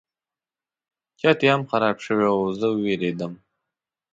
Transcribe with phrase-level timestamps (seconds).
[1.19, 3.33] چت یې هم خراب شوی و زه وویرېدم.